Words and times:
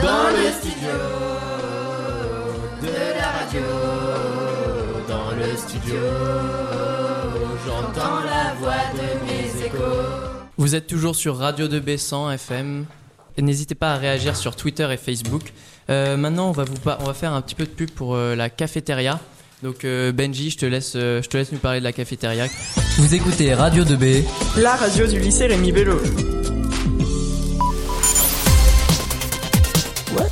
studio, 0.00 0.88
de 2.82 3.18
la 3.18 3.28
radio, 3.28 3.60
dans 5.08 5.30
le 5.36 5.56
studio, 5.56 6.00
j'entends 7.66 8.20
la 8.24 8.54
voix 8.58 8.72
de 8.94 9.26
mes 9.26 9.66
échos. 9.66 9.76
Vous 10.56 10.74
êtes 10.74 10.86
toujours 10.86 11.16
sur 11.16 11.36
Radio 11.36 11.68
2B 11.68 11.98
100 11.98 12.32
FM. 12.32 12.86
Et 13.36 13.42
N'hésitez 13.42 13.74
pas 13.74 13.92
à 13.92 13.96
réagir 13.96 14.36
sur 14.36 14.56
Twitter 14.56 14.88
et 14.90 14.96
Facebook. 14.96 15.52
Euh, 15.88 16.16
maintenant, 16.16 16.48
on 16.48 16.52
va, 16.52 16.64
vous 16.64 16.74
on 17.00 17.04
va 17.04 17.14
faire 17.14 17.32
un 17.32 17.42
petit 17.42 17.54
peu 17.54 17.64
de 17.64 17.70
pub 17.70 17.90
pour 17.90 18.14
euh, 18.14 18.34
la 18.34 18.48
cafétéria. 18.50 19.20
Donc 19.62 19.84
euh, 19.84 20.12
Benji, 20.12 20.50
je 20.50 20.58
te, 20.58 20.66
laisse, 20.66 20.94
euh, 20.96 21.22
je 21.22 21.28
te 21.28 21.36
laisse 21.36 21.52
nous 21.52 21.58
parler 21.58 21.80
de 21.80 21.84
la 21.84 21.92
cafétéria. 21.92 22.46
Vous 22.96 23.14
écoutez 23.14 23.52
Radio 23.54 23.84
2B. 23.84 24.24
La 24.56 24.76
radio 24.76 25.06
du 25.06 25.18
lycée 25.18 25.46
Rémi 25.46 25.72
Bello. 25.72 25.98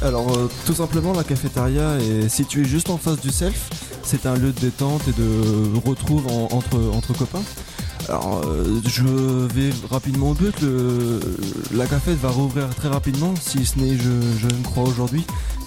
Alors 0.03 0.37
euh, 0.37 0.49
tout 0.67 0.75
simplement 0.75 1.13
la 1.13 1.25
cafétéria 1.25 1.97
est 1.99 2.29
située 2.29 2.65
juste 2.65 2.91
en 2.91 2.99
face 2.99 3.21
du 3.21 3.31
self. 3.31 3.71
C'est 4.03 4.27
un 4.27 4.35
lieu 4.37 4.53
de 4.53 4.61
détente 4.61 5.03
et 5.09 5.13
de 5.13 5.79
retrouve 5.87 6.27
en- 6.29 6.49
entre, 6.57 6.79
copains. 7.13 7.43
Alors 8.09 8.41
euh, 8.47 8.81
je 8.87 9.03
vais 9.05 9.71
rapidement 9.91 10.31
au 10.31 10.35
but, 10.35 10.55
le- 10.63 11.21
la 11.75 11.87
cafette 11.87 12.19
va 12.19 12.31
rouvrir 12.31 12.69
très 12.75 12.89
rapidement, 12.89 13.35
si 13.41 13.67
ce 13.67 13.79
n'est 13.79 13.97
je, 13.99 14.47
ne 14.47 14.63
crois 14.65 14.85
aujourd'hui. 14.85 15.25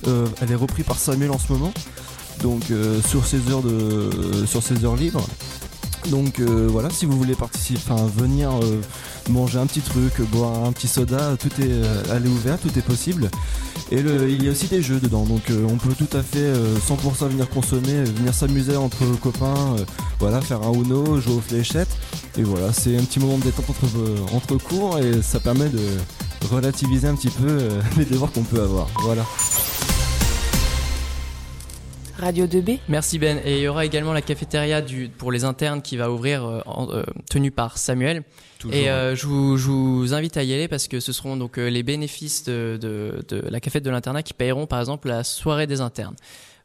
Euh, 0.07 0.25
elle 0.41 0.51
est 0.51 0.55
reprise 0.55 0.85
par 0.85 0.97
Samuel 0.97 1.29
en 1.31 1.37
ce 1.37 1.51
moment, 1.53 1.71
donc 2.41 2.63
sur 3.07 3.25
ses 3.25 3.37
heures 3.51 3.61
de 3.61 4.09
sur 4.47 4.63
ses 4.63 4.83
heures 4.85 4.95
libres. 4.95 5.25
Donc 6.09 6.39
voilà, 6.39 6.89
si 6.89 7.05
vous 7.05 7.15
voulez 7.17 7.35
participer, 7.35 7.79
enfin 7.87 8.07
venir 8.17 8.49
manger 9.31 9.59
un 9.59 9.65
petit 9.65 9.81
truc, 9.81 10.21
boire 10.31 10.65
un 10.65 10.71
petit 10.71 10.87
soda, 10.87 11.35
tout 11.39 11.49
est 11.61 11.71
euh, 11.71 12.03
elle 12.13 12.25
est 12.25 12.29
ouvert, 12.29 12.59
tout 12.59 12.69
est 12.77 12.81
possible. 12.83 13.29
Et 13.91 13.99
il 13.99 14.43
y 14.43 14.47
a 14.47 14.51
aussi 14.51 14.67
des 14.67 14.81
jeux 14.81 15.01
dedans, 15.01 15.25
donc 15.25 15.49
euh, 15.49 15.67
on 15.69 15.75
peut 15.75 15.93
tout 15.93 16.15
à 16.15 16.23
fait 16.23 16.39
euh, 16.39 16.77
100% 16.77 17.27
venir 17.27 17.49
consommer, 17.49 17.93
euh, 17.93 18.05
venir 18.05 18.33
s'amuser 18.33 18.77
entre 18.77 19.03
copains, 19.21 19.75
euh, 19.77 19.85
voilà, 20.17 20.39
faire 20.39 20.61
un 20.63 20.71
Uno, 20.71 21.19
jouer 21.19 21.33
aux 21.33 21.41
fléchettes. 21.41 21.89
Et 22.37 22.43
voilà, 22.43 22.71
c'est 22.71 22.97
un 22.97 23.03
petit 23.03 23.19
moment 23.19 23.37
de 23.37 23.43
détente 23.43 23.69
entre, 23.69 23.97
euh, 23.97 24.17
entre 24.33 24.55
cours 24.55 24.97
et 24.99 25.21
ça 25.21 25.41
permet 25.41 25.67
de 25.67 25.79
relativiser 26.49 27.07
un 27.07 27.15
petit 27.15 27.29
peu 27.29 27.47
euh, 27.49 27.81
les 27.97 28.05
devoirs 28.05 28.31
qu'on 28.31 28.43
peut 28.43 28.61
avoir. 28.61 28.87
Voilà. 29.01 29.25
Radio 32.21 32.45
2B. 32.45 32.79
Merci 32.87 33.19
Ben. 33.19 33.39
Et 33.43 33.57
il 33.57 33.63
y 33.63 33.67
aura 33.67 33.83
également 33.85 34.13
la 34.13 34.21
cafétéria 34.21 34.81
du, 34.81 35.09
pour 35.09 35.31
les 35.31 35.43
internes 35.43 35.81
qui 35.81 35.97
va 35.97 36.11
ouvrir, 36.11 36.45
euh, 36.45 36.61
en- 36.67 36.89
euh, 36.91 37.03
tenue 37.29 37.51
par 37.51 37.77
Samuel. 37.77 38.23
Et 38.71 38.89
euh, 38.91 39.15
je, 39.15 39.25
vous, 39.25 39.57
je 39.57 39.67
vous 39.69 40.13
invite 40.13 40.37
à 40.37 40.43
y 40.43 40.53
aller 40.53 40.67
parce 40.67 40.87
que 40.87 40.99
ce 40.99 41.11
seront 41.13 41.35
donc 41.35 41.57
euh, 41.57 41.67
les 41.69 41.81
bénéfices 41.81 42.43
de, 42.43 42.77
de, 42.79 43.23
de 43.27 43.41
la 43.49 43.59
cafette 43.59 43.83
de 43.83 43.89
l'internat 43.89 44.21
qui 44.21 44.33
paieront 44.35 44.67
par 44.67 44.79
exemple 44.79 45.07
la 45.07 45.23
soirée 45.23 45.65
des 45.65 45.81
internes. 45.81 46.15